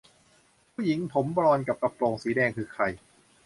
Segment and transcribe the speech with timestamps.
[0.73, 2.83] ผู้หญิงผมบลอนด์กับกระโปรงสีแดงคือใคร?